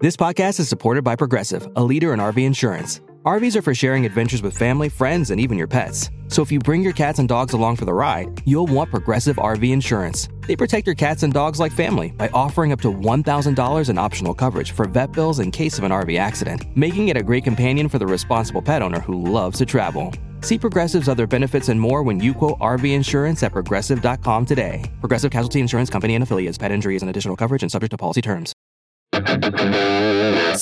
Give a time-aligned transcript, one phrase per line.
[0.00, 3.00] This podcast is supported by Progressive, a leader in RV insurance.
[3.26, 6.08] RVs are for sharing adventures with family, friends, and even your pets.
[6.28, 9.38] So if you bring your cats and dogs along for the ride, you'll want Progressive
[9.38, 10.28] RV insurance.
[10.46, 14.34] They protect your cats and dogs like family by offering up to $1,000 in optional
[14.34, 17.88] coverage for vet bills in case of an RV accident, making it a great companion
[17.88, 20.12] for the responsible pet owner who loves to travel.
[20.42, 24.92] See Progressive's other benefits and more when you quote RV insurance at progressive.com today.
[25.00, 26.56] Progressive Casualty Insurance Company and affiliates.
[26.56, 28.52] Pet injuries and additional coverage and subject to policy terms.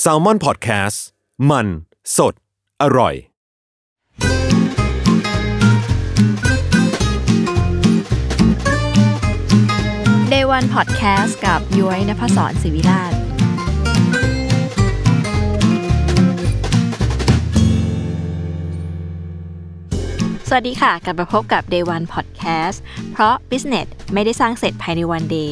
[0.03, 0.97] S a l m o n PODCAST
[1.49, 1.67] มัน
[2.17, 2.33] สด
[2.81, 3.15] อร่อย
[10.31, 13.16] Day One Podcast กับย้อยนภศรศิวิราช
[20.49, 22.77] สวัสดีค่ะ กลับมาพบกับ Day One Podcast
[23.11, 25.51] เพราะ Business ไม่ได้สร้างเสร็จภายในวัน day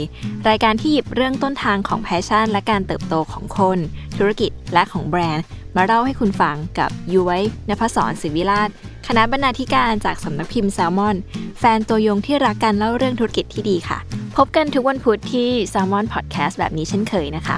[0.50, 3.78] รายการที่หยิบเรื่องต้นทางของ passion และการเติบโตของคน
[4.18, 8.70] ธุรกิจและของแบรนด์ มาเล่าให้คุณฟังกับยุ้ยนภศรศิวิราช
[9.08, 11.16] คณะบรรณาธิการจากสำนักพิมพ์แซลมอน
[11.60, 13.98] แฟนตัวยงที่รักการเล่าเรื่องธุรกิจที่ดีค่ะ
[14.38, 17.58] พบกันทุกวันพุธที่ Salmon Podcast แบบนี้เช่นเคยนะคะ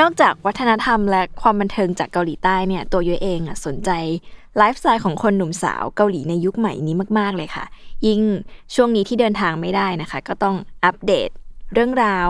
[0.00, 3.90] นอกจากวัฒนธรรมและความบันเทิงจากเกาหลีใต้เนี่ยตัวย้อยเองอะสนใจ
[4.56, 7.64] ไลฟ์สไตล์ของคนหนุ่มสาวเกาหลีในยุคใหม่นี้มาก ๆ เลยค่ะ
[8.06, 8.20] ยิ่ง
[8.74, 11.28] ช่วงนี้ที่เดินทางไม่ได้นะคะ ก็ต้องอัปเดต
[11.74, 12.28] เรื่องราว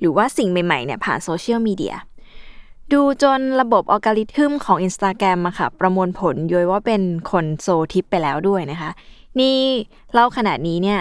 [0.00, 1.96] หรือว่าสิ่งใหม่ ๆ เนี่ยผ่านโซเชียลมีเดีย
[2.92, 8.90] ดูจนระบบอัลกอริทึมของ Instagram อะค่ะ ประมวลผลย้อยว่าเป็นคนโซลทิพย์ไปแล้วด้วยนะคะ
[9.40, 9.56] นี่
[10.12, 11.00] เล่าขนาดนี้เนี่ย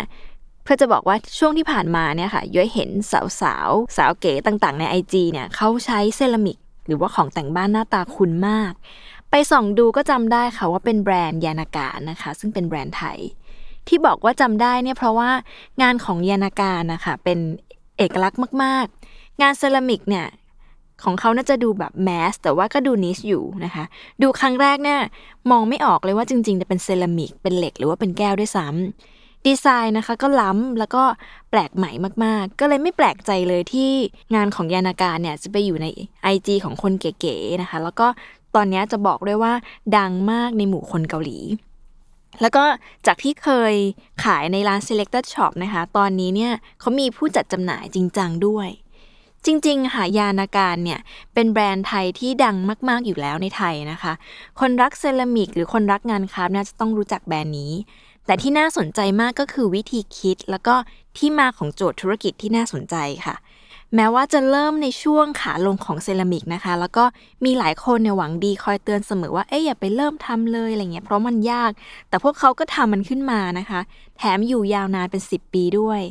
[0.63, 6.57] เพื่อจะบอกว่าช่วงที่ผ่านมาเนี่ยค่ะย้อยเห็นสาวสาวๆสาวเก๋ต่างๆ ใน IG เนี่ยเขาใช้เซรามิก
[6.87, 8.73] หรือว่าของแต่งบ้านหน้าตา cool มาก
[9.29, 13.19] ไปส่องดูก็จำได้ค่ะว่าเป็นแบรนด์ยานาการนะคะ ซึ่งเป็นแบรนด์ไทย
[13.87, 15.29] ที่บอกว่าจำได้เนี่ยเพราะว่า
[15.81, 17.39] งานของยานาการนะคะเป็น
[17.97, 20.27] เอกลักษณ์มาก ๆ งานเซรามิกเนี่ย
[21.03, 23.83] ของเขาน่าจะดูแบบ mass แต่ว่าก็ดู niche อยู่นะคะ
[24.21, 24.99] ดูครั้งแรกเนี่ย
[25.51, 31.03] มองไม่ออกเลยว่าจริงๆจะเป็นเซรามิกเป็นเหล็กหรือว่าเป็นแก้วด้วยซ้ำ ดีไซน์นะคะก็ล้ำแล้วก็
[31.49, 31.91] แปลกใหม่
[32.23, 33.91] มากๆ ก็เลยไม่แปลกใจเลยที่
[34.35, 35.87] งานของยานาการเนี่ยจะไปอยู่ใน
[36.33, 38.07] IG ของคนเก๋ๆนะคะ แล้วก็
[38.55, 39.53] ตอนนี้จะบอกด้วยว่า
[39.97, 41.39] ดังมากในหมู่คนเกาหลี
[42.41, 42.63] แล้วก็
[43.05, 43.73] จากที่เคย
[44.23, 48.69] ขายในร้าน selected shop นะคะ ตอนนี้เนี่ยเขามีผู้จัดจำหน่ายจริงจังด้วย
[49.45, 50.99] จริงๆ ค่ะยานาการเนี่ย
[51.33, 52.55] เป็นแบรนด์ไทยที่ดัง
[52.89, 54.13] มากๆอยู่แล้วในไทยนะคะ
[54.59, 57.73] คนรักเซรามิกหรือคนรักงานคราฟต์น่าจะต้องรู้จักแบรนด์นี้
[58.25, 60.75] แต่ที่น่าสนใจมากก็คือวิธีคิด แล้วก็
[61.17, 62.95] ที่มาของโจทย์ธุรกิจที่น่าสนใจ
[63.25, 63.35] ค่ะ
[63.95, 67.03] แม้ว่าจะเริ่มในช่วงขาลงของเซรามิกนะคะ แล้วก็
[67.45, 71.71] มีหลายคนเนี่ยหวังดีคอยเตือนเสมอว่าเอ๊ะอย่าไปเริ่มทำเลยอะไรเงี้ยเพราะมันยาก
[72.09, 73.81] แต่พวกเขาก็ทำมันขึ้นมานะคะ
[74.17, 76.01] แถมอยู่ยาวนานเป็น 10 ปีด้วย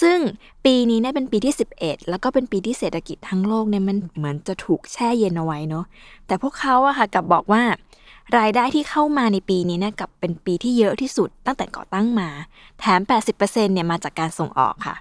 [0.00, 0.18] ซึ่ง
[0.64, 5.84] ปีนี้เนี่ยเป็นปีที่ 11 แล้วก็เป็นปีที่เศรษฐกิจทั้งโลกเนี่ยมันเหมือนจะถูกแช่เย็นเอาไว้เนาะ
[6.26, 7.62] แต่พวกเขาอะค่ะกลับบอกว่า
[8.38, 12.28] รายได้ที่เข้ามาในปีนี้เนี่ยกับเป็นปีที่เยอะที่สุดตั้งแต่ก่อตั้งมา
[12.80, 13.00] แถม
[13.36, 14.96] 80%เนี่ยมาจากการส่งออกค่ะ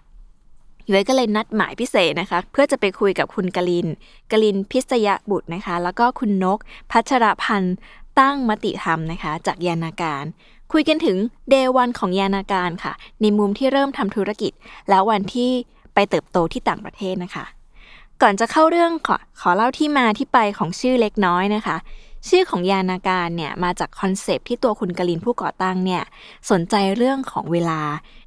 [0.89, 3.87] ย้อยก็เลยนัดหมายพิเศษนะคะ เพื่อจะไปคุยกับคุณกลิน
[4.31, 6.59] กลินพิษยบุตรนะคะ แล้วก็คุณนก
[6.91, 7.75] พัชรพันธ์
[8.19, 10.23] ตั้งมติธรรมนะคะ จากยานาการ
[10.73, 11.17] คุยกันถึง
[11.49, 14.51] เดวันของยานาการค่ะ ในมุมที่เริ่มทำธุรกิจ
[14.89, 15.51] แล้ววันที่
[15.93, 17.45] ไปเติบโตที่ต่างประเทศนะคะ
[18.21, 21.77] ก่อนจะเข้าเรื่องขอขอเล่าที่มาที่ไปของชื่อเล็กน้อยนะคะ
[22.27, 26.03] ชื่อของยานาการเนี่ยมาจากคอนเซปที่ตัวคุณกลินผู้ก่อตั้งเนี่ย
[26.51, 27.81] สนใจเรื่องของเวลา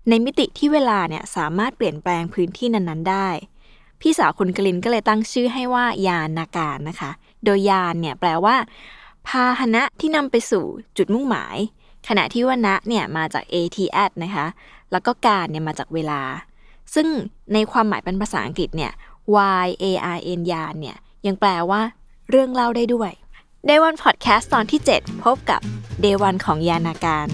[0.09, 3.29] ในมิติที่เวลาเนี่ยสามารถเปลี่ยนแปลงพื้นที่นั้นๆได้
[4.01, 7.11] พี่สาวคุณกลินก็เลยตั้งชื่อให้ว่ายานาการนะคะ
[7.45, 8.57] โดยยานเนี่ยแปลว่า
[9.29, 10.65] พาหนะที่นำไปสู่
[10.97, 11.57] จุดมุ่งหมาย
[12.09, 14.47] ขณะที่ว่านะเนี่ยมาจาก at at นะคะ
[14.93, 16.21] แล้วก็การเนี่ยมาจากเวลา
[16.95, 17.07] ซึ่ง
[17.53, 18.93] ในความหมายเป็นภาษาอังกฤษเนี่ย
[19.65, 19.85] y a
[20.17, 20.97] r n ยานเนี่ย
[21.27, 21.81] ยังแปลว่า
[22.31, 23.11] เรื่องเล่าได้ด้วย
[23.71, 25.61] Day One Podcast ตอนที่ 7 พบกับ
[26.05, 27.27] Day One ของยานาการ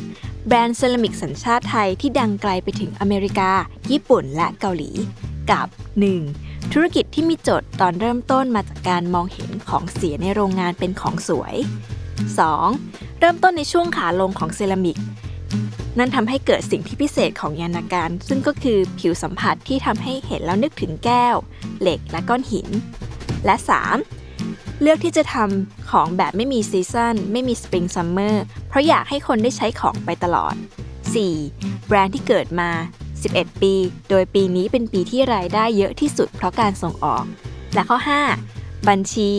[0.47, 3.51] แบรนด์เซรามิกสัญชาติไทยที่ดังไกลไปถึงอเมริกา
[3.91, 4.91] ญี่ปุ่นและเกาหลี
[5.51, 5.67] กับ
[6.21, 6.73] 1.
[6.73, 11.55] ธุรกิจที่มีโจทย์ตอนเริ่มต้นมาจากการมองเห็นของเสียในโรงงานเป็นของสวย
[12.37, 13.19] 2.
[13.21, 14.99] เริ่มต้นในช่วงขาลงของเซรามิก
[15.99, 21.37] นั่นทำให้เกิดสิ่งที่พิเศษของยานาการ ซึ่งก็คือผิวสัมผัสที่ทำให้เห็นแล้วนึกถึงแก้ว
[21.81, 22.69] เหล็กและก้อนหิน
[23.47, 24.22] และ 3.
[24.83, 30.55] เลือกที่จะทำของแบบไม่มี season ไม่มี spring summer เพราะอยากให้คนได้ใช้ของไปตลอด
[31.21, 31.87] 4.
[31.87, 32.71] แบรนด์ที่เกิดมา
[33.17, 33.75] 11 ปี
[34.11, 37.25] โดยปีนี้เป็นปีที่รายได้เยอะที่สุดเพราะการส่งออก
[37.75, 37.99] และข้อ
[38.45, 38.89] 5.
[38.89, 39.31] บัญชี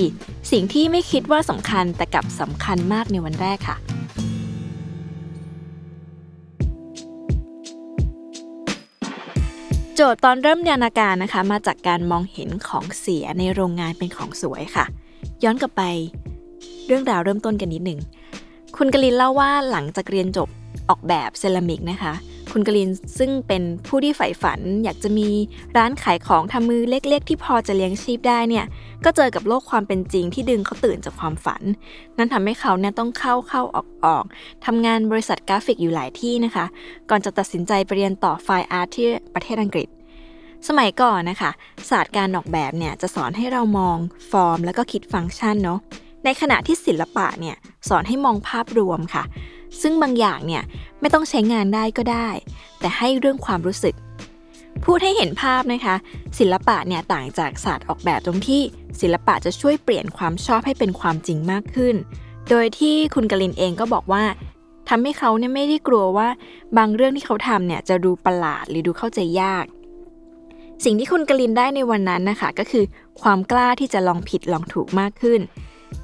[0.51, 3.77] สิ่งที่ไม่คิดว่าสำคัญแต่กลับสำคัญมากในวันแรกค่ะ
[9.95, 14.87] โจทย์ตอนเริ่มยานาการนะคะ มาจากการมองเห็นของเสียในโรงงานเป็นของสวยค่ะ
[15.43, 15.83] ย้อนกลับไป
[16.87, 17.99] เรื่องราวเริ่มต้นกันนิดหนึ่ง
[18.77, 20.49] คุณกลินเล่าว่าหลังจากเรียนจบ
[20.89, 22.13] ออกแบบเซรามิกนะคะ
[22.51, 25.27] คุณกลินซึ่งเป็นผู้ที่ใฝ่ฝัน อยากจะมี
[25.77, 28.65] ร้านขายของทำมือเล็ก ๆ ที่พอจะเลี้ยงชีพได้เนี่ย
[29.05, 31.61] ก็เจอกับโลกความเป็นจริงที่ดึงเขาตื่นจากความฝัน
[32.17, 34.25] นั่นทำให้เขาเนี่ยต้องเข้าเข้าออกออก
[34.65, 36.65] ทำงานบริษัทกราฟิกอยู่หลายที่นะคะ
[37.09, 39.87] ก่อนจะตัดสินใจไปเรียนต่อ fine art ที่ประเทศอังกฤษ
[40.68, 41.51] สมัยก่อนนะคะ
[41.89, 43.98] ศาสตร์การออกแบบเนี่ยจะสอนให้เรามอง
[44.31, 45.80] ฟอร์ม แล้วก็คิดฟังก์ชันเนาะ
[46.25, 47.56] ในขณะที่ศิลปะเนี่ย
[47.89, 49.24] สอนให้มองภาพรวมค่ะ
[49.81, 50.63] ซึ่งบางอย่างเนี่ย
[51.00, 52.30] ไม่ต้องใช้งานได้ก็ได้
[52.80, 53.95] แต่ให้เรื่องความรู้สึก
[54.86, 55.95] พูดให้เห็นภาพนะคะ
[56.39, 58.62] ศิลปะเนี่ยต่างจากศาสตร์ออกแบบตรงที่
[59.01, 61.95] ศิลปะจะช่วยเปลี่ยนความชอบให้เป็นความจริงมากขึ้น
[62.50, 64.24] โดยที่คุณกลินเองก็บอกว่า
[64.89, 66.27] ทำให้เขาเนี่ยไม่ได้กลัวว่า
[66.77, 69.65] บางเรื่องที่เขาทำเนี่ยจะดูประหลาดหรือดูเข้าใจยาก
[70.83, 72.85] สิ่งที่คุณกลินได้ในวันนั้นนะคะ ก็คือ
[73.21, 75.39] ความกล้าที่จะลองผิดลองถูกมากขึ้น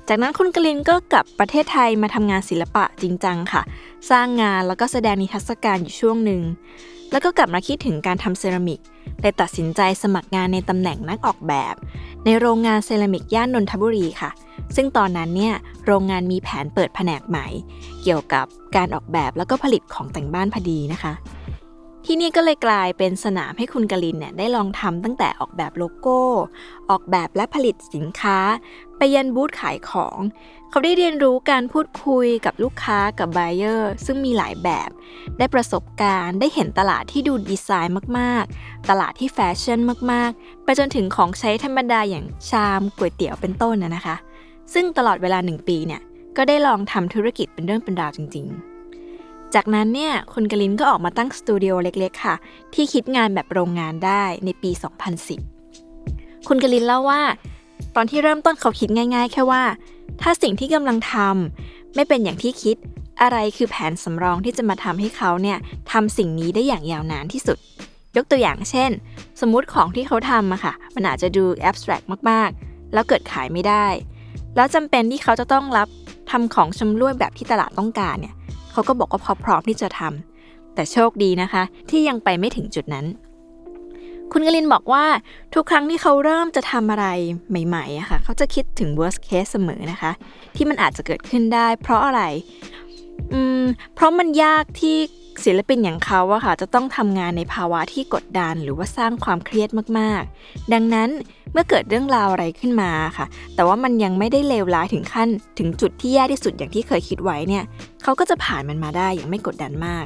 [0.08, 3.62] จากนั้นคุณกลินก็กลับประเทศไทยมาทำงานศิลปะจริงจังค่ะ
[4.10, 6.42] สร้างงานแล้วก็แสดงนิทรรศการอยู่ช่วงหนึ่ง
[7.12, 8.80] แล้วก็กลับมาคิดถึงการทำเซรามิก
[9.22, 11.76] เลยตัดสินใจสมัครงานในตำแหน่งนักออกแบบ
[12.26, 14.32] ในโรงงานเซรามิกย่านนนทบุรีค่ะ
[14.76, 15.54] ซึ่งตอนนั้นเนี่ย
[15.86, 17.46] โรงงานมีแผนเปิดแผนกใหม่
[18.04, 21.14] เกี่ยวกับการออกแบบแล้วก็ผลิตของแต่งบ้านพอดีนะคะ
[22.12, 26.20] ที่นี่ก็เลยกลายเป็นสนามให้คุณกลินเนี่ยได้ลองทำตั้งแต่ออกแบบโลโก้
[26.90, 28.38] ออกแบบและผลิตสินค้า
[28.98, 30.20] ไปยันบูธขายของ
[30.70, 34.90] เขาได้เรียนรู้การพูดคุยกับลูกค้ากับ b บเออร์ซึ่งมีหลายแบบ
[35.38, 39.80] ได้ประสบการณ์ได้เห็นตลาดที่ดูดีไซน์มากๆ ตลาดที่แฟชั่น
[40.12, 44.16] มากๆ ไปจนถึงของใช้ธรรมดาอย่างชามก๋วยเตี๋ยวเป็นต้นนะนะคะ
[44.74, 46.02] ซึ่งตลอดเวลาหนึ่งปีเนี่ย
[46.38, 48.69] ก็ได้ลองทำธุรกิจเป็นเรื่องเป็นราวจริง ๆ
[49.56, 52.36] จากนั้นเนี่ยคุณกลินก็ออกมาตั้งสตูดิโอเล็กๆ ค่ะ
[52.74, 54.72] ที่คิดงานแบบโรงงานได้ในปี
[55.60, 57.22] 2010 คุณกลินเล่าว่า
[57.96, 59.64] ตอนที่เริ่มต้นเขาคิดง่าย ๆ แค่ว่า
[60.22, 62.78] ถ้าสิ่งที่กำลังทำไม่เป็นอย่างที่คิด
[63.22, 65.58] อะไรคือแผนสำรองที่จะมาทำให้เขาเนี่ย
[65.92, 67.58] ทำสิ่งนี้ได้อย่างยาวนานที่สุด
[68.18, 68.92] ยกตัวอย่างเช่น
[69.42, 73.86] สมมุติของที่เขาทำอะค่ะ มันอาจจะดูแอบสแตรกมากๆ แล้วเกิดขายไม่ได้
[74.56, 75.88] แล้วจำเป็นที่เขาจะต้องรับ
[76.32, 78.36] ทำของชำร่วยแบบที่ตลาดต้องการเนี่ย
[78.80, 83.06] เขาก็บอกว่าพร้อมที่จะทำแต่โชคดีนะคะ ที่ยังไปไม่ถึงจุดนั้น
[84.32, 85.06] คุณกลินบอกว่า
[85.54, 87.06] ทุกครั้งที่เขาเริ่มจะทำอะไร
[87.68, 90.12] ใหม่ๆอะค่ะเขาจะคิดถึง worst case เสมอนะคะ
[90.56, 92.22] ที่มันอาจจะเกิดขึ้นได้ เพราะอะไร
[93.34, 93.64] อืม
[93.96, 94.98] เพราะมันยากที่
[95.46, 99.70] ศิลปินอย่างเขาอะค่ะจะต้องทำงานในภาวะที่กดดันหรือว่าสร้างความเครียด
[100.00, 101.10] มากๆ ดังนั้น
[101.54, 103.26] เมื่อเกิดเรื่องราวอะไรขึ้นมาค่ะ
[103.56, 107.64] แต่ว่ามันยังไม่ได้เลวร้ายถึงขั้น ถึงจุดที่แย่ที่สุดอย่างที่เคยคิดไว้เนี่ย
[108.04, 110.06] เขาก็จะผ่านมันมาได้อย่างไม่กดดันมาก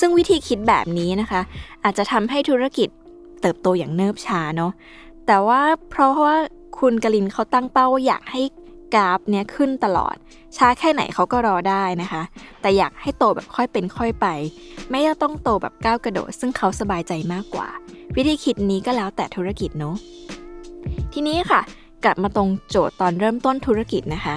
[0.00, 1.40] ซึ่งวิธีคิดแบบนี้นะคะ
[1.84, 2.88] อาจจะทำให้ธุรกิจ
[3.40, 4.72] เติบโตอย่างเนิบช้าเนาะ
[5.26, 6.36] แต่ว่าเพราะว่า
[6.78, 8.42] คุณกลินเขาตั้งเป้าว่าอยากให้
[8.94, 10.16] กราฟเนี้ยขึ้นตลอด
[10.56, 12.22] ช้าแค่ไหนเขาก็รอได้นะคะ
[12.60, 14.26] แต่อยากให้โตแบบค่อยเป็นค่อยไป
[14.90, 17.68] ไม่ต้องโตแบบก้าวกระโดด ซึ่งเขาสบายใจมากกว่า
[18.16, 19.96] วิธีคิดนี้ก็แล้วแต่ธุรกิจเนาะ
[21.12, 21.60] ทีนี้ค่ะ
[22.04, 24.36] กลับมาตรงโจทย์ตอนเริ่มต้นธุรกิจนะคะ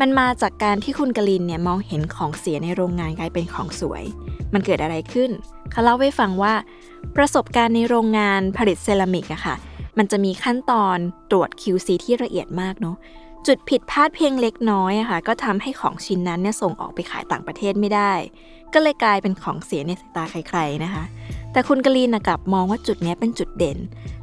[0.00, 4.04] มันมาจากการที่คุณกลินเนี่ยมองเห็นของเสียในโรงงานกลายเป็นของสวย
[4.52, 5.30] มันเกิดอะไรขึ้น
[5.70, 6.54] เขาเล่าให้ฟังว่า
[7.16, 9.54] ประสบการณ์ในโรงงานผลิตเซรามิกอะค่ะ
[9.98, 10.98] มันจะมีขั้นตอน
[11.30, 12.96] ตรวจ QC ที่ละเอียดมากเนาะ
[13.48, 18.12] จุดผิดพลาดเพียงเล็กน้อยอะค่ะ ก็ทำให้ของชิ้นนั้นเนี่ยส่งออกไปขายต่างประเทศไม่ได้
[18.74, 21.04] ก็เลยกลายเป็นของเสียในสายตาใครๆนะคะ
[21.52, 23.78] แต่คุณกลีนกลับมองว่าจุดนี้เป็นจุดเด่น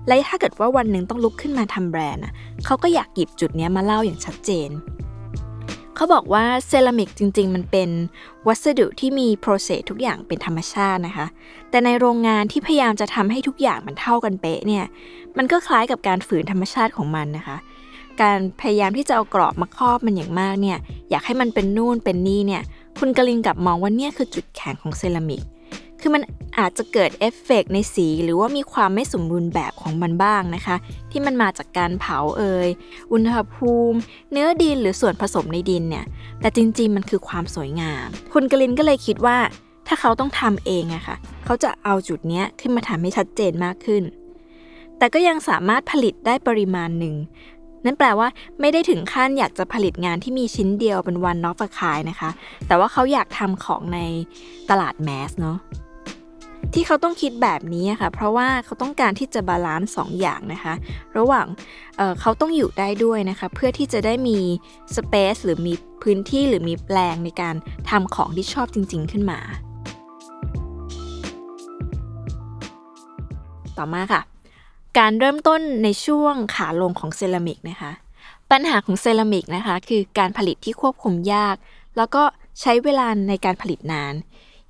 [0.08, 2.34] และถ้าเกิดว่าวันหนึ่งต้องลุกขึ้นมาทำแบรนด์อะ
[2.66, 4.70] เขาก็อยากหยิบจุดนี้มาเล่าอย่างชัดเจน
[5.96, 7.90] เขาบอกว่าเซรามิกจริง ๆ มันเป็น
[8.48, 11.28] วัสดุที่มีโปรเซสทุกอย่างเป็นธรรมชาตินะคะ
[11.70, 14.86] แต่ในโรงงานที่พยายามจะทำให้ทุกอย่างมันเท่ากันเป๊ะเนี่ย
[15.38, 17.58] มันก็คล้ายกับการฝืนธรรมชาติของมันนะคะ
[18.22, 20.78] การพยายามที่จะเอากรอบมาครอบมันอย่างมากเนี่ย
[21.10, 22.62] อยากให้มันเป็นนู่นเป็นนี่เนี่ย
[23.00, 25.42] คุณกลินกลับมองว่าเนี่ยคือจุดแข็งของเซรามิก
[26.02, 26.22] คือมัน
[26.60, 30.76] อาจจะเกิดเอฟเฟกในสี หรือว่ามีความไม่สมบูรณ์แบบของมันบ้างนะคะ
[31.12, 32.68] ที่มันมาจากการเผาเอ่ย
[33.12, 33.98] อุณหภูมิ
[34.32, 36.06] เนื้อดินหรือส่วนผสมในดินเนี่ย
[36.42, 39.38] แต่จริงๆมันคือความสวยงาม คุณกลินก็เลยคิดว่า
[39.88, 44.04] ถ้าเขาต้องทำเองอะคะ่ะเขาจะเอาจุดเนี้ยขึ้นมาทำให้ชัดเจนมากขึ้น
[44.98, 47.16] แต่ก็ยังสามารถผลิตได้ปริมาณหนึ่ง
[47.86, 48.28] นั่นแปลว่า
[48.60, 52.30] ไม่ได้ถึงขั้นอยากจะผลิตงานที่มีชิ้นเดียวเป็นวันนอฟขายนะคะ
[52.68, 54.00] แต่ว่าเขาอยากทำของใน
[54.70, 55.58] ตลาดแมสเนาะ
[56.74, 60.74] ที่เขาต้องคิดแบบนี้ค่ะ เพราะว่าเขาต้องการที่จะบาลานซ์สองอย่างนะคะ
[61.18, 61.48] ระหว่าง
[61.98, 64.38] เเขาต้องอยู่ได้ด้วยนะคะ เพื่อที่จะได้มี
[64.96, 65.74] สเปซหรือมี
[66.04, 67.56] พื้นที่หรือมีแปลงในการ
[67.90, 69.40] ทำของที่ชอบจริง ๆ ขึ้นมา
[73.78, 74.35] ต่อมาค่ะ
[74.98, 77.92] การเริ่มต้นในช่วงขาลงของเซรามิกนะคะ
[78.52, 81.56] ปัญหาของเซรามิกนะคะ คือการผลิตที่ควบคุมยาก
[81.98, 82.24] แล้วก็
[82.62, 84.14] ใช้เวลาในการผลิตนาน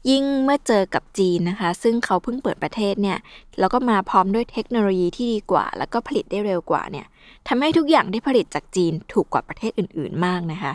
[0.10, 3.18] ยิ่งเมื่อเจอกับจีนนะคะ ซึ่งเขาเพิ่งเปิดประเทศเนี่ย
[3.60, 7.06] แล้วก็มาพร้อมด้วยเทคโนโลยีที่ดีกว่า แล้วก็ผลิตได้เร็วกว่าเนี่ย
[7.48, 10.74] ทำให้ทุกอย่างที่ผลิตจากจีนถูกกว่าประเทศอื่น ๆ มากนะคะ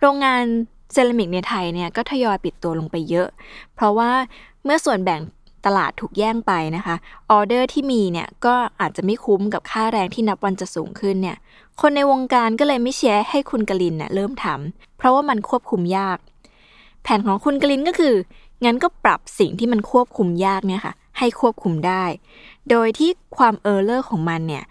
[0.00, 0.42] โรงงาน
[0.92, 3.28] เซรามิกในไทยเนี่ยก็ทยอยปิดตัวลงไปเยอะ
[3.74, 4.10] เพราะว่า
[4.64, 5.20] เมื่อส่วนแบ่ง
[5.66, 6.96] ตลาดถูกแย่งไปนะคะ
[7.30, 11.36] ออเดอร์ที่มีเนี่ยก็อาจจะไม่คุ้มกับค่าแรงที่นับวันจะสูงขึ้นเนี่ย
[11.80, 16.18] คนในวงการก็เลยไม่แชร์ให้คุณกลินเนี่ยเริ่มทำเพราะว่ามันควบคุมยาก
[17.02, 18.14] แผนของคุณกลินก็คือ
[18.64, 22.04] งั้นก็ปรับสิ่งที่มันควบคุมยากเนี่ยค่ะให้ควบคุมได้
[22.70, 24.64] โดยที่ความเออร์เลอร์ของมันเนี่ย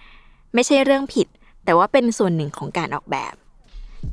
[0.53, 1.27] ไม่ใช่เรื่องผิด
[1.63, 3.33] แต่ว่าเป็นส่วนหนึ่งของการออกแบบ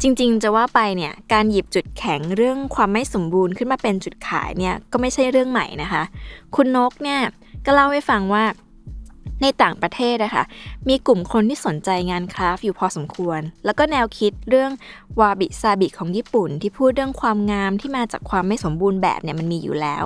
[0.01, 6.03] จริงๆ จะว่าไปเนี่ยการหยิบจุดแข็งเรื่องความไม่สมบูรณ์ขึ้นมาเป็นจุดขายเนี่ยก็ไม่ใช่เรื่องใหม่นะคะ
[6.55, 7.21] คุณนกเนี่ย
[7.65, 8.45] ก็เล่าให้ฟังว่า
[9.43, 10.45] ในต่างประเทศนะคะ
[10.89, 14.71] มีกลุ่มคนที่สนใจงานคราฟอยู่พอสมควร แล้วก็แนวคิดเรื่อง
[15.21, 20.05] วาบิซาบิของญี่ปุ่น ที่พูดเรื่องความงามที่มาจากความไม่สมบูรณ์แบบเนี่ยมันมีอยู่แล้ว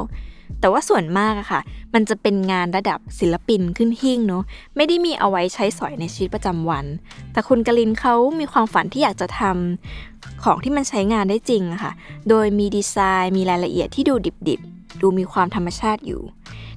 [0.61, 1.61] แต่ว่าส่วนมากอะค่ะ
[1.95, 4.45] มันจะเป็นงานระดับศิลปินขึ้นหิ่งเนาะ
[4.76, 6.87] ไม่ได้มีเอาไว้ใช้สอยในชีวิตประจำวัน
[7.33, 11.92] แต่คุณกลินเขามีความฝันที่อยากจะทำของที่มันใช้งานได้จริงอะค่ะ
[12.28, 14.14] โดยมีดีไซน์มีรายละเอียดที่ดู
[14.49, 16.23] ดิบๆ ดูมีความธรรมชาติอยู่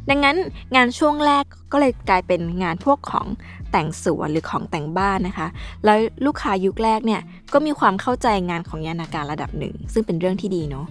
[0.10, 0.38] ดังนั้น
[0.76, 3.28] งานช่วงแรกก็เลยกลายเป็นงานพวกของ
[3.72, 5.48] แต่งสวนหรือของแต่งบ้านนะคะ
[5.86, 7.22] แล้วลูกค้ายุคแรกเนี่ย
[7.54, 10.86] ก็มีความเข้าใจงานของยานาการระดับหนึ่ง ซึ่งเป็นเรื่องที่ดีเนาะ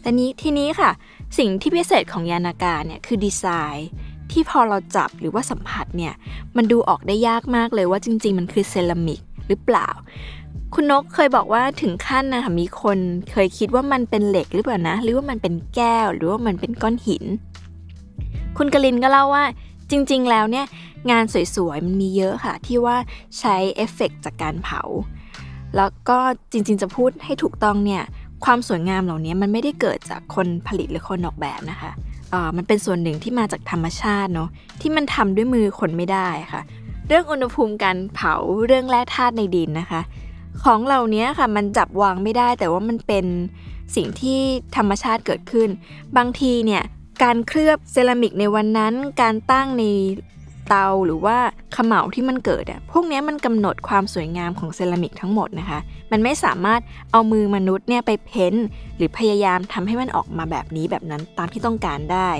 [0.00, 0.90] แต่นี้ทีนี้ค่ะ
[1.38, 3.44] สิ่งที่พิเศษของยานากาเนี่ยคือดีไซ
[3.74, 3.88] น์
[4.32, 6.14] ที่พอเราจับหรือว่าสัมผัสเนี่ย
[6.56, 9.88] มันดูออกได้ยากมากเลยว่าจริง ๆ มันคือเซรามิกหรือเปล่า
[10.74, 12.98] คุณนกเคยบอกว่าถึงขั้นนะคะมีคน
[13.32, 17.24] เคยคิดว่ามันเป็นเหล็กหรือเปล่านะ หรือว่ามันเป็นแก้ว หรือว่ามันเป็นก้อนหิน
[18.56, 19.44] คุณกลินก็เล่าว่า
[19.90, 20.66] จริง ๆ แล้วเนี่ย
[21.10, 22.96] งานสวยๆ มันมีเยอะค่ะ ที่ว่า
[23.38, 24.82] ใช้เอฟเฟกจากการเผา
[25.76, 26.18] แล้วก็
[26.52, 28.02] จริง ๆ จะพูดให้ถูกต้องเนี่ย
[28.44, 31.90] ความสวยงามเหล่านี้มันไม่ได้เกิดจากคนผลิตหรือคนออกแบบนะคะ
[32.30, 34.48] เออมันเป็นส่วนหนึ่งที่มาจากธรรมชาติเนาะ
[34.80, 36.62] ที่มันทำด้วยมือคนไม่ได้ค่ะ
[37.08, 38.34] เรื่องอุณหภูมิการเผา
[38.66, 40.00] เรื่องแร่ธาตุในดินนะคะ
[40.62, 43.26] ของเหล่านี้ค่ะมันจับวางไม่ได้ แต่ว่ามันเป็น
[43.96, 44.40] สิ่งที่
[44.76, 45.68] ธรรมชาติเกิดขึ้น
[46.16, 46.82] บางทีเนี่ย
[47.22, 49.84] การเคลือบเซรามิกในวันนั้น การตั้งใน
[50.68, 51.36] เตาหรือว่า
[51.76, 55.78] ขมเหลาที่มันเกิดอะพวกนี้มันกำหนดความสวยงามของเซรามิกทั้งหมดนะคะ
[56.12, 56.80] มันไม่สามารถ
[57.12, 58.54] เอามือมนุษย์เนี่ยไปเพ้น
[58.96, 62.30] หรือพยายามทำให้มันออกมาแบบนี้แบบนั้นตามที่ต้องการได้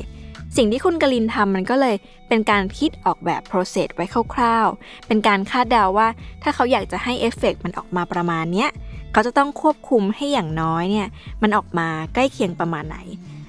[0.56, 1.96] สิ่งที่คุณกลินทำมันก็เลย
[2.28, 6.08] เป็นการคิดออกแบบ process ไว้คร่าวๆ เป็นการคาดเดาว่า
[6.42, 8.70] ถ้าเขาอยากจะให้เอฟเฟกมันออกมาประมาณเนี้ย
[9.12, 11.08] เขาจะต้องควบคุมให้อย่างน้อยเนี่ย
[11.42, 12.98] มันออกมาใกล้เคียงประมาณไหน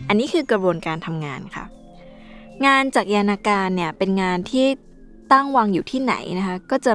[0.07, 1.65] อันนี้คือกระบวนการทำงานค่ะ
[2.65, 4.65] งานจากยานาการเนี่ยเป็นงานที่
[5.31, 6.93] ตั้งวางอยู่ที่ไหนนะคะ ก็จะ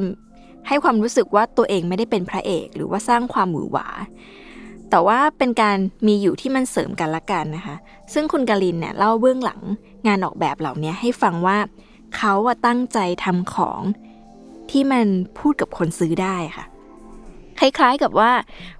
[0.68, 3.88] ให้ความรู้สึกว่าตัวเองไม่ได้เป็นพระเอก หรือว่าสร้างความหวือหวา
[4.90, 7.76] แต่ว่าเป็นการมีอยู่ที่มันเสริมกันละกันนะคะ
[8.12, 9.60] ซึ่งคุณกาลินเนี่ยเล่าเบื้องหลัง
[10.06, 11.58] งานออกแบบเหล่านี้ให้ฟังว่า
[12.16, 12.34] เขา
[12.66, 13.80] ตั้งใจทำของ
[14.70, 15.06] ที่มัน
[15.38, 16.64] พูดกับคนซื้อได้ค่ะ
[17.58, 18.30] คล้ายๆกับว่า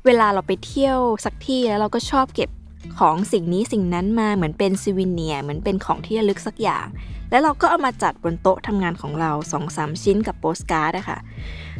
[0.04, 2.50] เวลาเราไปเที่ยวสักที่แล้วเราก็ชอบเก็บ
[2.98, 6.86] ของสิ่งนี้สิ่งนั้นมาเหมือนเป็นซีวิเนียเหมือนเป็นของที่ระลึกสักอย่าง
[7.30, 11.18] แล้วเราก็เอามาจัดบนโต๊ะทำงานของเรา2อสชิ้นกับโปสการ์ดอะคะ่ะ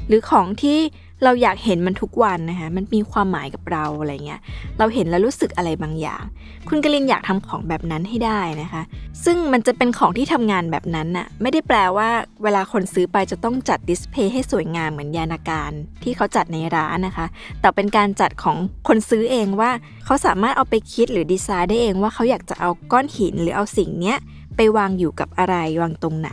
[0.08, 0.78] หรือของที่
[1.24, 4.40] เราอยากเห็นมันทุกวันนะคะมันมีความหมายกับเราอะไรเงี้ย
[4.78, 6.22] เราเห็นแล้วรู้สึกอะไรบางอย่าง
[6.68, 8.82] คุณกลินอยากทำของแบบนั้นให้ได้นะคะ
[9.24, 12.08] ซึ่งมันจะเป็นของที่ทำงานแบบนั้นน่ะไม่ได้แปลว่า
[12.42, 15.70] เวลาคนซื้อไปจะต้องจัดดิสเพย์ให้สวยงามเหมือนยานาการ
[16.02, 17.26] ที่เขาจัดในร้านนะคะ
[17.60, 18.56] แต่เป็นการจัดของ
[18.88, 19.70] คนซื้อเองว่า
[20.04, 24.18] เขาสามารถเอาไปคิดหรือดีไซน์ได้เองว่าเขาอยากจะเอาก้อนหินหรือเอาสิ่งเนี้ย
[24.56, 26.30] ไปวางอยู่กับอะไรวางตรงไหน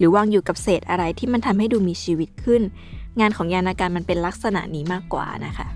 [0.00, 2.62] หรือวางอยู่กับเศษอะไรที่มันทำให้ดูมีชีวิตขึ้น
[3.20, 5.68] งานของยานาการมันเป็นลักษณะนี้มากกว่านะคะ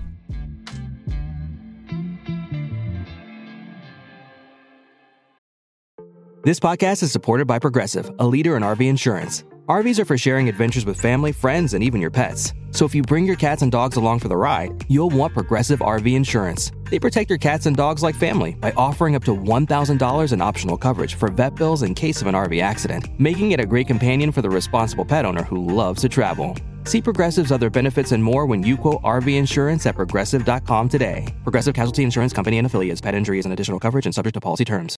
[6.45, 9.43] This podcast is supported by Progressive, a leader in RV insurance.
[9.67, 12.53] RVs are for sharing adventures with family, friends, and even your pets.
[12.69, 15.79] So if you bring your cats and dogs along for the ride, you'll want Progressive
[15.79, 16.71] RV insurance.
[16.90, 20.76] They protect your cats and dogs like family by offering up to $1,000 in optional
[20.86, 24.30] coverage for vet bills in case of an RV accident, making it a great companion
[24.34, 26.48] for the responsible pet owner who loves to travel.
[26.90, 31.18] See Progressive's other benefits and more when you quote RV insurance at progressive.com today.
[31.46, 33.00] Progressive Casualty Insurance Company and affiliates.
[33.00, 34.92] Pet injury is an additional coverage and subject to policy terms.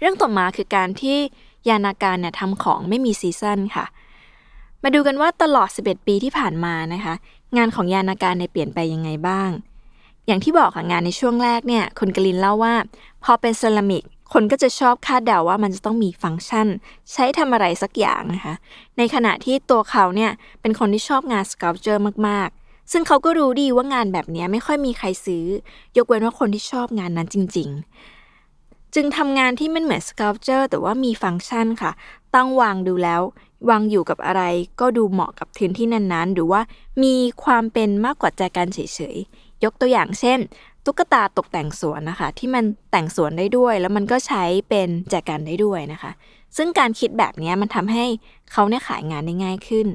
[0.00, 1.18] เรื่องต่อมาคือการที่
[1.68, 3.86] ยานาการเนี่ยทำของไม่มีซีซันค่ะ
[4.82, 7.14] มาดูกันว่าตลอด 11 ปีที่ผ่านมานะคะ
[7.56, 9.50] งานของยานาการเนี่ยเปลี่ยนไปยังไงบ้าง
[10.27, 12.75] อย่างที่บอกค่ะงานในช่วงแรกเนี่ยคุณกลินเล่าว่า
[13.23, 14.03] พอเป็นเซรามิก
[14.33, 16.67] คนก็จะชอบคาดเดาว่ามันจะต้องมีฟังก์ชัน
[17.11, 18.55] ใช้ทำอะไรสักอย่างนะคะ
[18.97, 25.45] ในขณะที่ตัวเขาเนี่ยเป็นคนที่ชอบงาน sculpture มากๆ ซึ่งเขาก็รู้ดีว่างานแบบนี้ไม่ค่อยมีใครซื้อ
[25.97, 27.69] ยกเว้นว่าคนที่ชอบงานนั้นจริง
[28.31, 31.91] ๆ จึงทำงานที่มันเหมือน sculpture แต่ว่ามีฟังก์ชันค่ะ
[32.35, 33.21] ตั้งวางดูแล้ว
[33.69, 34.43] วางอยู่กับอะไร
[34.79, 36.61] ก็ดูเหมาะกับพื้นที่นั้นๆ หรือว่า
[37.03, 38.79] มีความเป็นมากกว่าแจกันเฉ
[39.15, 40.39] ยๆ ยกตัวอย่างเช่น
[40.85, 46.11] ตุ๊กตาตกแต่งสวนนะคะ ที่มันแต่งสวนได้ด้วย แล้วมันก็ใช้เป็นแจกันได้ด้วยนะคะ
[46.57, 48.05] ซึ่งการคิดแบบนี้มันทำให้
[48.51, 49.87] เขาเนี่ยขายงานได้ง่ายขึ้น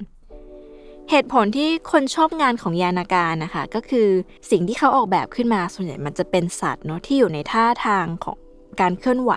[1.10, 4.08] เหตุผลที่คนชอบงานของยานาการนะคะ ก็คือ
[4.50, 8.36] สิ่งที่เขาออกแบบขึ้นมาส่วนใหญ่มันจะเป็นสัตว์เนาะที่อยู่ในท่าทางของ
[8.80, 9.32] การเคลื่อนไหว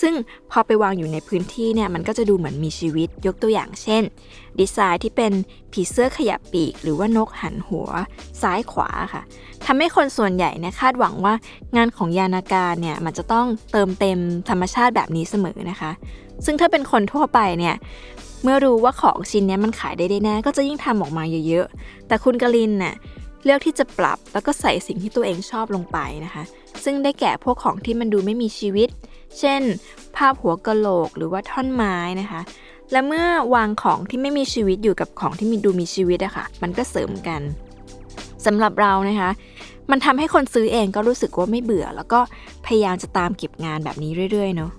[0.00, 0.14] ซึ่ง
[0.50, 4.02] พอไปวางอยู่ในพื้นที่เนี่ยมันก็จะดูเหมือนมีชีวิตยกตัวอย่างเช่น
[4.58, 5.32] ดีไซน์ที่เป็น
[5.72, 7.88] ผีเสื้อขยับปีก หรือว่านกหันหัว
[8.42, 9.22] ซ้ายขวาค่ะ
[9.66, 11.34] ทำให้คนส่วนใหญ่เนี่ยคาดหวังว่า
[11.76, 15.90] งานของยานาการเนี่ยมันจะต้องเติมเต็มธรรมชาติแบบนี้เสมอนะคะ
[16.44, 17.74] ซึ่งถ้าเป็นคนทั่วไปเนี่ย
[18.42, 22.94] เมื่อรู้ว่าของชิ้นนี้มันขายได้แน่ก็จะยิ่งทำออกมาเยอะๆแต่คุณกลินเนี่ย
[23.44, 26.44] เลือกที่จะปรับแล้วก็ใส่สิ่งที่ตัวเองชอบลงไปนะคะ
[26.84, 28.88] ซึ่งได้แก่พวกของที่มันดูไม่มีชีวิต
[29.38, 29.62] เช่น
[30.16, 32.40] ภาพหัวกะโหลกหรือว่าท่อนไม้นะคะ
[32.92, 37.40] และเมื่อวางของที่ไม่มีชีวิตอยู่กับของที่มีดูมีชีวิตอะคะ่ะ มันก็เสริมกัน
[38.46, 39.30] สำหรับเรานะคะ
[39.90, 42.20] มันทำให้คนซื้อเองก็รู้สึกว่าไม่เบื่อ แล้วก็
[42.66, 44.70] พยายามจะตามเก็บงานแบบนี้เรื่อยๆเนาะ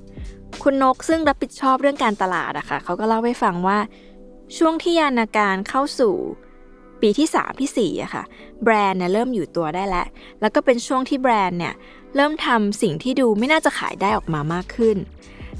[0.63, 3.77] คุณนกซึ่งรับผิดชอบเรื่องการตลาดอะคะ่ะเขาก็เล่าให้ฟังว่า
[4.57, 6.15] ช่วงที่ยานาการเข้าสู่
[7.03, 8.24] ปีที่ 3 ที่ 4อะค่ะ
[8.63, 10.05] แบรนด์เนี่ยเริ่มอยู่ตัวได้แล้ว
[10.42, 11.74] แล้วก็เป็นช่วงที่แบรนด์เนี่ย
[12.16, 14.98] เริ่มทำสิ่งที่ดูไม่น่าจะขายได้ออกมามากขึ้น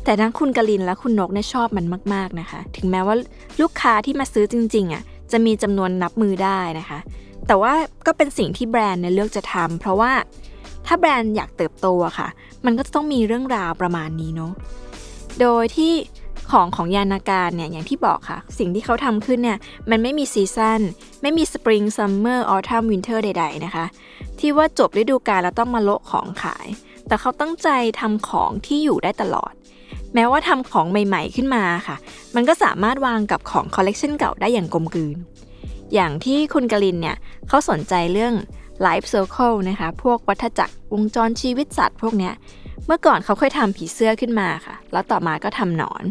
[0.03, 3.15] แต่ทั้งคุณกลินและคุณนกเนี่ยชอบมันมาก ๆนะคะ ถึงแม้ว่า
[3.62, 6.99] ลูกค้าที่มาซื้อจริงๆอะจะมีจำนวนนับมือได้นะคะ
[7.47, 7.73] แต่ว่า
[8.06, 10.12] ก็เป็นสิ่งที่แบรนด์เนี่ยเลือกจะทำเพราะว่า
[10.86, 12.29] ถ้าแบรนด์อยากเติบโตอะค่ะ
[12.65, 14.51] มันก็จะต้องมีเรื่องราวประมาณนี้เนาะ
[15.41, 15.93] โดยที่
[16.51, 19.58] ของของยานาการเนี่ยอย่างที่บอกค่ะ สิ่งที่เขาทำขึ้นเนี่ย
[19.89, 20.82] มันไม่มี season
[21.21, 23.86] ไม่มี spring summer autumn winter ใด ๆ นะคะ
[24.39, 26.67] ที่ว่าจบฤดูกาลแล้วต้องมาโละของขาย
[27.08, 29.53] แต่เขาตั้งใจทำของที่อยู่ได้ตลอด
[30.13, 31.95] แม้ว่าทำของใหม่ๆขึ้นมาค่ะ
[32.36, 35.17] มันก็สามารถวางกับของคอลเลกชันเก่าได้อย่างกลมกลืน
[35.93, 38.34] อย่างที่คุณกลินเนี่ยเขาสนใจเรื่อง
[38.86, 42.34] Life Circle นะคะ พวกวัฏจักรวงจรชีวิตสัตว์พวกเนี้ย
[42.86, 46.03] เมื่อก่อนเขาเคยทำผีเสื้อขึ้นมาค่ะ แล้วต่อมาก็ทำหนอน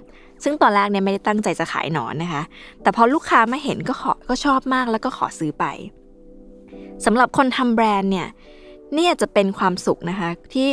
[0.44, 2.42] ซึ่งตอนแรกเนี่ยไม่ได้ตั้งใจจะขายหนอนนะคะ
[2.82, 5.64] แต่พอลูกค้ามาเห็นก็ขอก็ชอบมากแล้วก็ขอซื้อไป
[7.04, 8.28] สำหรับคนทำแบรนด์เนี่ย
[8.96, 10.68] นี่อาจจะเป็นความสุขนะคะ ที่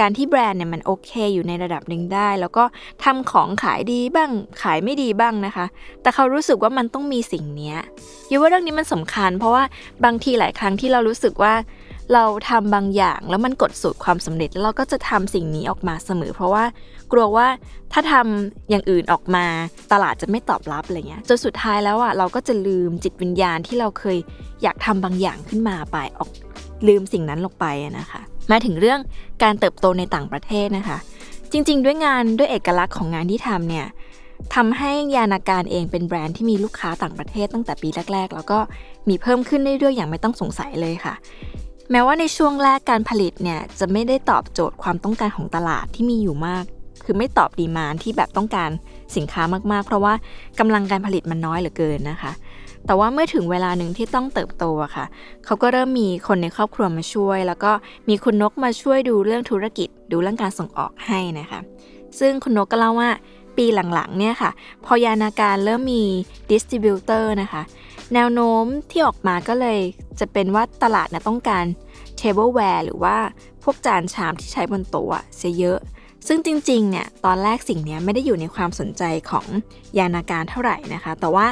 [0.00, 2.64] การที่แบรนด์เนี่ยมันโอเคอยู่ในระดับหนึ่งได้ แล้วก็
[3.04, 4.30] ทำของขายดีบ้าง
[4.62, 5.66] ขายไม่ดีบ้างนะคะ
[6.02, 7.74] แต่เขารู้สึกว่ามันต้องมีสิ่งนี้
[8.30, 9.64] ยูว่าเรื่องนี้มันสำคัญ เพราะว่า
[10.04, 11.54] บางทีหลายครั้งที่เรารู้สึกว่า
[12.12, 16.64] เราทำบางอย่างแล้วมันกดสูตรความสำเร็จแล้วเราก็จะทำสิ่งนี้ออกมาเสมอ เพราะว่า
[17.12, 17.46] กลัวว่า
[17.92, 19.44] ถ้าทำอย่างอื่นออกมา
[19.92, 24.18] ตลาดจะไม่ตอบรับอะไรเงี้ยจนสุดท้ายแล้วอะเราก็จะลืมจิตวิญญาณที่เราเคย
[24.62, 26.30] อยากทำบางอย่างขึ้นมาไปออก
[26.88, 27.66] ลืมสิ่งนั้นลงไป
[27.98, 29.00] นะคะมาถึงเรื่อง
[29.42, 30.98] การเติบโตในต่างประเทศนะคะ
[31.52, 33.86] จริง ๆ ด้วยงานด้วยเอกลักษณ์ของงานที่ทำเนี่ย
[34.54, 38.58] ทำให้ยานาการเองเป็นแบรนด์ที่มีลูกค้าต่างประเทศตั้งแต่ปีแรก ๆ แล้วก็
[39.08, 41.14] มีเพิ่มขึ้นเรื่อยๆอย่างไม่ต้องสงสัยเลยค่ะ
[41.90, 46.64] แม้ว่าในช่วงแรกการผลิตเนี่ยจะไม่ได้ตอบโจทย์ความต้องการของตลาดที่มีอยู่มาก
[47.04, 48.70] คือไม่ตอบดีมานที่แบบต้องการ
[49.16, 49.42] สินค้า
[49.72, 50.14] มากๆ เพราะว่า
[50.58, 52.32] กำลังการผลิตมันน้อยเหลือเกินนะคะ
[52.86, 55.06] แต่ว่าเมื่อถึงเวลาหนึ่งที่ต้องเติบโตอะค่ะ
[55.44, 57.72] เขาก็เริ่มมีคนในครอบครัวมาช่วย แล้วก็
[58.08, 61.60] มีคุณนกมาช่วยดูเรื่องธุรกิจ ดูเรื่องการส่งออกให้นะคะ
[62.18, 63.10] ซึ่งคุณนกก็เล่าว่า
[63.58, 64.50] ปีหลังๆเนี่ยค่ะ
[64.84, 66.04] พอยานาการเริ่มมี
[66.50, 67.62] distributor นะคะ
[68.14, 69.78] แนวโน้มที่ออกมาก็เลย
[70.20, 71.64] จะเป็นว่าตลาดนะต้องการ
[72.16, 73.16] tableware หรือว่า
[73.62, 75.78] พวกจานชามที่ใช้บนโต๊ะเสียเยอะ
[76.26, 79.46] ซึ่งจริงๆเนี่ยตอนแรกสิ่งนี้ไม่ได้อยู่ในความสนใจของ
[79.98, 81.46] ยานาการเท่าไหร่นะคะ แต่ว่า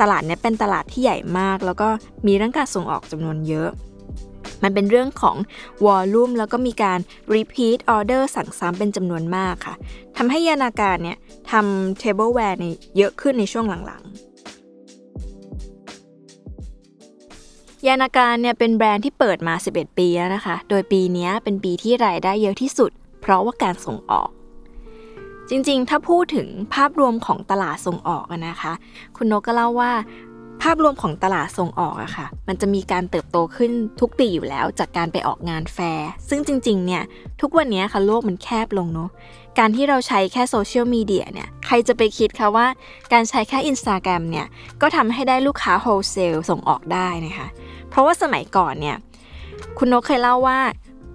[0.00, 1.88] ตลาดเนี้ยเป็นตลาดที่ใหญ่มาก แล้วก็
[2.26, 3.70] มีเรื่องการส่งออกจำนวนเยอะ
[4.62, 5.36] มันเป็นเรื่องของ
[5.84, 6.98] วอลลุ่มแล้วก็มีการ
[7.34, 9.74] repeat order สั่งซ้ำเป็นจำนวนมากค่ะ
[10.16, 11.18] ทำให้ยานาการเนี่ย
[11.50, 12.64] ทำ tableware ใน
[12.96, 14.14] เยอะขึ้นในช่วงหลังๆ
[17.86, 22.90] ยานาการเนี่ยเป็นแบรนด์ที่เปิดมา 11 ปีแล้วนะคะ โดยปีนี้เป็นปีที่รายได้เยอะที่สุด
[23.20, 24.30] เพราะว่าการส่งออก
[25.50, 28.72] จริงๆ ถ้าพูดถึงภาพรวมของตลาดส่งออกนะคะ
[29.16, 29.92] คุณนกก็เล่าว่า
[30.62, 37.02] ภาพรวมของตลาดส่งออกอะค่ะ มันจะมีการเติบโตขึ้นทุกปีอยู่แล้วจากการไปออกงานแฟร์ ซึ่งจริงๆ เนี่ย
[37.40, 39.10] ทุกวันนี้ค่ะโลกมันแคบลงเนาะ
[39.58, 42.66] การที่เราใช้แค่โซเชียลมีเดียเนี่ย ใครจะไปคิดคะว่า
[43.12, 44.46] การใช้แค่ Instagram เนี่ย
[44.80, 47.48] ก็ทำให้ได้ลูกค้า wholesale ส่งออกได้นะคะ
[47.90, 48.96] เพราะว่าสมัยก่อนเนี่ย
[49.78, 50.58] คุณนกเคยเล่าว่า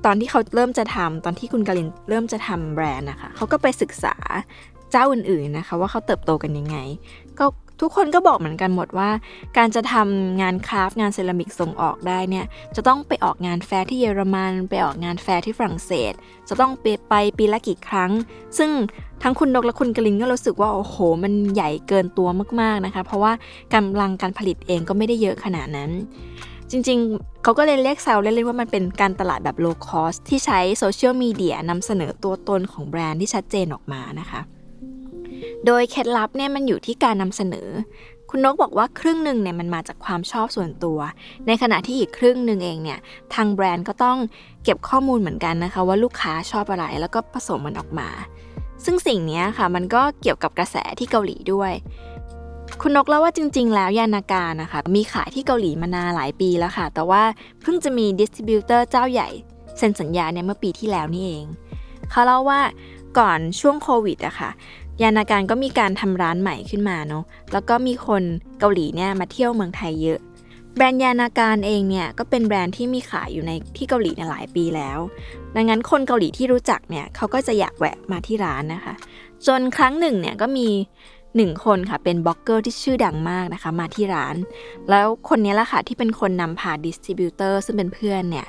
[0.06, 4.16] ตอนที่เขาเริ่มจะทำตอนที่คุณกาลินเริ่มจะทำแบรนด์นะคะเขาก็ไปศึกษา
[4.92, 6.78] เจ้าอื่นๆนะคะ ว่าเขาเติบโตกันยังไง
[7.40, 7.46] ก็
[7.82, 9.10] ทุกคนก็บอกเหมือนกันหมดว่า
[9.58, 16.14] การจะทำงาน craft งานเซรามิกส่งออกได้เนี่ยจะต้องไปออกงานแฟร์ที่เยอรมัน ไปออกงานแฟร์ที่ฝรั่งเศส
[16.50, 18.12] จะต้องไปไปปีละกี่ครั้ง
[18.58, 18.72] ซึ่ง
[19.24, 22.30] ทั้งคุณนกและคุณกลินก็รู้สึกว่าโอ้โห มันใหญ่เกินตัว
[22.62, 23.32] มากๆนะคะ เพราะว่า
[23.74, 25.92] กำลังการผลิตเองก็ไม่ได้เยอะขนาดนั้น
[26.72, 34.42] จริงๆ เขาก็เลยเรียกแซวเล่นๆว่ามันเป็นการตลาดแบบ low cost ที่ใช้โซเชียลมีเดียนำเสนอตัวตนของแบรนด์ที่ชัดเจนออกมานะคะ
[35.66, 37.70] โดยเคล็ดลับเนี่ยมันอยู่ที่การนำเสนอ
[38.30, 41.00] คุณนกบอกว่าครึ่งหนึ่งเนี่ยมันมาจากความชอบส่วนตัว
[41.48, 43.00] ในขณะที่อีกครึ่งหนึ่งเองเนี่ย
[43.34, 44.18] ทางแบรนด์ก็ต้อง
[44.64, 48.10] เก็บข้อมูลเหมือนกันนะคะ ว่าลูกค้าชอบอะไรแล้วก็ผสมมันออกมา
[48.86, 51.72] ซึ่งสิ่งนี้ค่ะมันก็เกี่ยวกับกระแสที่เกาหลีด้วย
[52.82, 57.24] คุณนกเล่าว่าจริง ๆ แล้วยานาการนะคะ มีขายที่เกาหลีมานานหลายปีแล้วค่ะ แต่ว่า
[57.62, 59.30] เพิ่งจะมี distributor เจ้าใหญ่
[59.78, 61.46] เซ็นสัญญาเนี่ยเมื่อปีที่แล้วนี่เอง
[62.10, 62.62] เขาเล่าว่า
[63.18, 64.50] ก่อนช่วงโควิดอะค่ะ
[65.02, 68.24] ยานาการก็มีการทำร้านใหม่ขึ้นมาเนาะแล้วก็มีคน
[68.60, 70.20] เกาหลีเนี่ยมาเที่ยวเมืองไทยเยอะ
[70.76, 75.00] แบรนด์ยานาการเองเนี่ยก็เป็นแบรนด์ที่มีขายอยู่ในที่เกาหลีเนี่ยหลายปีแล้ว
[75.56, 78.94] ดังนั้นคนเกาหลีที่รู้จักเนี่ยเขาก็จะอยากแวะมาที่ร้านนะคะ
[79.48, 80.68] จนครั้งหนึ่งเนี่ยก็มี
[81.36, 84.36] หนึ่งคนค่ะเป็นบล็อกเกอร์ที่ชื่อดังมากนะคะมาที่ร้าน
[84.90, 88.48] แล้วคนนี้ละค่ะที่เป็นคนนำพา distributor ซึ่งเป็นเพื่อนเนี่ย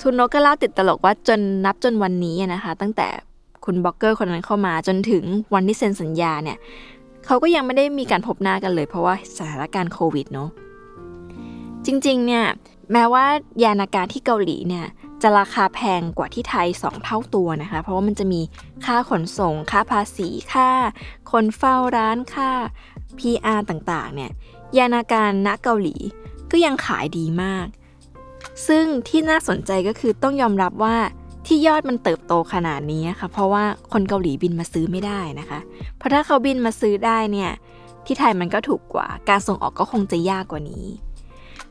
[0.00, 3.08] คุณนกก็เล่าติดตลกว่าจนนับจนวันนี้นะคะ ตั้งแต่
[3.64, 5.24] คุณบล็อกเกอร์คนนั้นเข้ามาจนถึง
[5.54, 6.58] วันที่เซ็นสัญญาเนี่ย
[7.26, 10.48] เขาก็ยังไม่ได้มีการพบหน้ากันเลย เพราะว่าสถานการณ์โควิดเนาะ
[11.86, 12.44] จริงๆเนี่ย
[12.92, 13.24] แม้ว่า
[13.64, 14.86] ยานาการที่เกาหลีเนี่ย
[15.22, 18.40] จะราคาแพงกว่าที่ไทย 2 เท่าตัวนะคะ เพราะว่ามันจะมี
[18.84, 20.70] ค่าขนส่ง ค่าภาษี ค่า
[21.32, 22.50] คนเฝ้าร้าน ค่า
[23.18, 24.30] PR ต่างๆ เนี่ย
[24.78, 25.96] ยานาการณเกาหลี
[26.50, 27.66] ก็ยังขายดีมาก
[28.68, 30.96] ซึ่งที่น่าสนใจก็คือต้องยอมรับว่า
[31.46, 35.60] ที่ยอดมันเติบโตขนาดนี้ค่ะ เพราะว่าคนเกาหลีบินมาซื้อไม่ได้นะคะ
[35.96, 37.50] เพราะถ้าเขาบินมาซื้อได้เนี่ย
[38.06, 40.86] ที่ไทยมันก็ถูกกว่า การส่งออกก็คงจะยากกว่านี้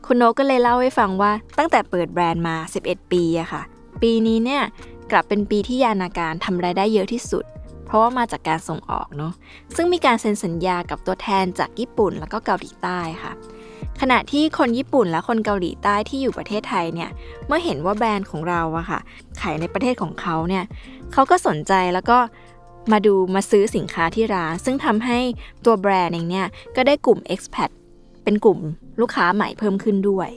[0.05, 2.55] คุณโนก็เลยเล่าให้ฟังว่าตั้งแต่เปิดแบรนด์มา
[2.85, 3.61] 11 ปีอะค่ะ
[4.01, 4.63] ปีนี้เนี่ย
[5.11, 7.45] กลับเป็นปีที่ยานาการทำรายได้เยอะที่สุด
[7.85, 9.33] เพราะว่ามาจากการส่งออกเนาะ
[9.75, 13.31] ซึ่งมีการเซ็นสัญญากับตัวแทนจากญี่ปุ่นแล้วก็เกาหลีใต้ค่ะ
[14.01, 17.09] ขณะที่คนญี่ปุ่นและคนเกาหลีใต้ที่อยู่ประเทศไทยเนี่ย
[17.47, 18.99] เมื่อเห็นว่าแบรนด์ของเราอะค่ะ
[19.41, 20.63] ขายในประเทศของเขาเนี่ย
[21.13, 22.17] เขาก็สนใจแล้วก็
[22.91, 25.19] มาดูมาซื้อสินค้าที่ร้าน ซึ่งทำให้
[25.65, 27.69] ตัวแบรนด์เองเนี่ย ก็ได้กลุ่ม expat
[28.23, 28.59] เป็นกลุ่ม
[29.01, 30.29] ลูกค้าใหม่เพิ่มขึ้นด้วย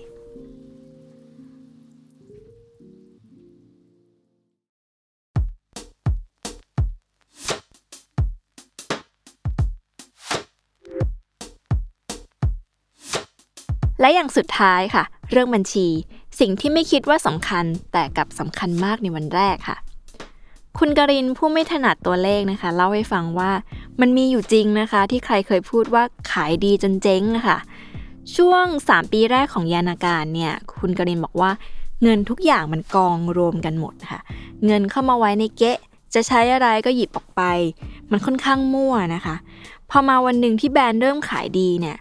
[14.06, 15.88] และอย่างสุดท้ายค่ะ เรื่องบัญชี
[16.40, 19.76] สิ่งที่ไม่คิดว่าสำคัญแต่กลับสำคัญมากในวันแรกค่ะ
[20.78, 23.50] คุณกรินผู้ไม่ถนัดตัวเลขนะคะ เล่าให้ฟังว่า
[24.00, 27.58] มันมีอยู่จริงนะคะ ที่ใครเคยพูดว่าขายดีจนเจ๊งนะคะ
[28.36, 31.50] ช่วง 3 ปีแรกของยานาการเนี่ย คุณกรินบอกว่า
[32.02, 34.20] เงินทุกอย่างมันกองรวมกันหมดค่ะ
[34.66, 35.78] เงินเข้ามาไว้ในเก๊ะ
[36.14, 37.42] จะใช้อะไรก็หยิบออกไป
[38.10, 39.36] มันค่อนข้างมั่วนะคะ
[39.90, 41.98] พอมาวันหนึ่งที่แบรนด์เริ่มขายดีเนี่ย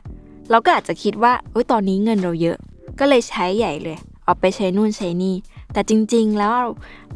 [0.51, 2.57] เราก็อาจจะคิดว่าโอ้ยตอนนี้เงินเราเยอะ
[2.99, 5.35] ก็เลยใช้ใหญ่เลย เอาไปใช้นู่นใช้นี่
[5.73, 6.51] แต่จริง ๆ แล้ว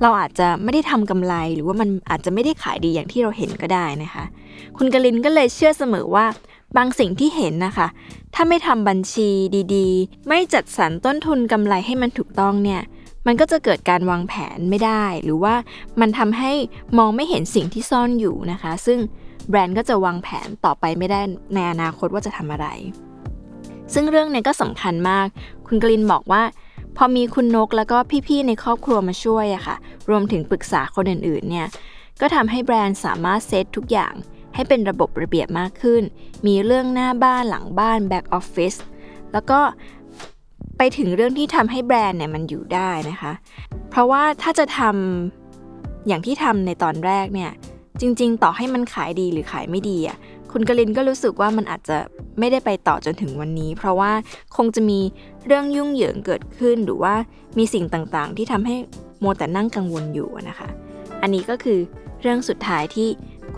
[0.01, 4.23] เราอาจจะไม่ได้ทำกำไรหรือว่ามันอาจจะไม่ได้ขายดีอย่างที่เราเห็นก็ได้นะคะ
[4.77, 6.25] คุณกลินก็เลยเชื่อเสมอว่า
[6.77, 7.87] บางสิ่งที่เห็นนะคะ
[8.35, 9.29] ถ้าไม่ทำบัญชี
[9.75, 12.81] ดีๆ ไม่จัดสรรต้นทุนกำไรให้มันถูกต้องเนี่ย
[13.27, 15.55] มันก็จะเกิดการวางแผนไม่ได้ หรือว่า
[15.99, 16.51] มันทำให้
[16.97, 18.99] มองไม่เห็นสิ่งที่ซ่อนอยู่นะคะ ซึ่ง
[19.49, 21.21] แบรนด์ก็จะวางแผนต่อไปไม่ได้
[21.53, 22.67] ในอนาคตว่าจะทำอะไร
[23.93, 25.27] ซึ่งเรื่องนี้ก็สำคัญมาก
[25.67, 26.43] คุณกลินบอกว่า
[26.97, 27.97] พอมีคุณนกแล้วก็
[28.27, 29.75] พี่ๆในครอบครัวมาช่วยอะค่ะ
[30.09, 31.67] รวมถึงปรึกษาคนอื่นๆเนี่ย
[32.21, 34.13] ก็ทำให้แบรนด์สามารถเซตทุกอย่าง
[34.55, 36.03] ให้เป็นระบบระเบียบมากขึ้น
[36.47, 38.75] มีเรื่องหน้าบ้านหลังบ้านแบ็กออฟฟิศ
[39.33, 39.59] แล้วก็
[40.77, 43.33] ไปถึงเรื่องที่ทำให้แบรนด์เนี่ยมันอยู่ได้นะคะ
[43.89, 47.51] เพราะว่าถ้าจะทำอย่างที่ทำในตอนแรกเนี่ย
[48.01, 50.17] จริง ๆ ต่อให้มันขายดีหรือขายไม่ดีอะ
[50.53, 51.97] คุณกลินก็รู้สึกว่ามันอาจจะ
[52.39, 54.11] ไม่ได้ไปต่อจนถึงวันนี้ เพราะว่า
[54.55, 54.99] คงจะมี
[55.45, 57.13] เรื่องยุ่งเหยิงเกิดขึ้น หรือว่า
[57.57, 58.75] มีสิ่งต่างๆ ที่ทำให้
[59.19, 60.67] โมแต่นั่งกังวลอยู่นะคะ
[61.21, 61.79] อันนี้ก็คือ
[62.21, 63.07] เรื่องสุดท้ายที่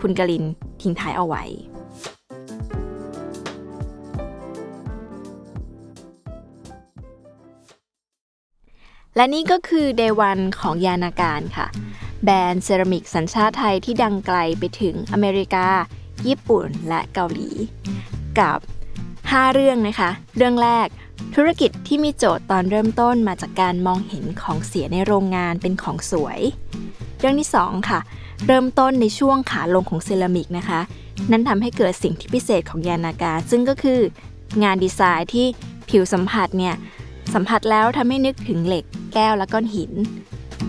[0.00, 0.44] คุณกลิน
[0.82, 1.44] ทิ้งท้ายเอาไว้
[9.16, 11.66] และนี่ก็คือ Day วันของยานาการค่ะ
[12.24, 15.66] แบรนด์เซรามิกสัญชาติไทยที่ดังไกลไปถึงอเมริกา
[16.26, 17.50] ญี่ปุ่นและเกาหลี
[18.40, 18.58] กับ
[19.10, 20.88] 5 เรื่องนะคะ เรื่องแรก
[21.34, 26.40] ธุรกิจที่มีโจทย์ตอนเริ่มต้นมาจากการมองเห็นของเสียในโรงงานเป็นของสวย
[27.18, 28.00] เรื่องที่ 2 ค่ะ
[28.46, 30.80] เริ่มต้นในช่วงขาลงของเซรามิกนะคะ
[31.30, 34.00] นั่นทำให้เกิดสิ่งที่พิเศษของยานากา ซึ่งก็คือ
[34.62, 35.46] งานดีไซน์ที่
[35.88, 36.74] ผิวสัมผัสเนี่ย
[37.34, 39.92] สัมผัสแล้วทำให้นึกถึงเหล็ก แก้วและก้อนหิน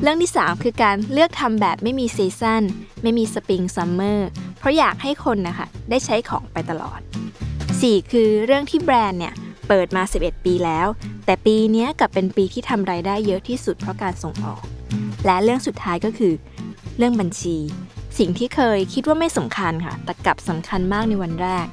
[0.02, 2.64] เรื่องที่ 3 คือการเลือกทำแบบไม่มี season
[3.02, 4.30] ไม่มี spring summer
[4.64, 7.00] เพราะอยากให้คนนะคะได้ใช้ของไปตลอด
[7.56, 9.34] 4 คือเรื่องที่แบรนด์เนี่ย
[9.68, 10.88] เปิดมา 11 ปีแล้ว
[11.26, 14.62] แต่ปีนี้กลับเป็นปีที่ทำรายได้เยอะที่สุดเพราะการส่งออก
[15.26, 16.34] และเรื่องสุดท้ายก็คือ
[16.98, 17.58] เรื่องบัญชี
[18.20, 21.68] สิ่งที่เคยคิดว่าไม่สำคัญค่ะ แต่กลับสำคัญมากในวันแรก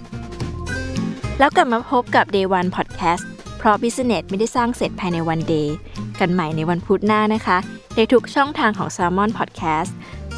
[1.38, 3.24] แล้วกลับมาพบกับ Day One Podcast
[3.58, 5.76] เพราะ Business ไม่ได้สร้างเสร็จภายในวันเดย์
[6.20, 7.58] กันใหม่ในวันพุธหน้านะคะ
[7.96, 9.90] ในทุกช่องทางของ Salmon Podcast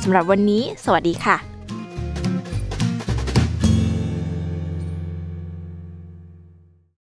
[0.02, 1.51] สำหรับวันนี้ สวัสดีค่ะ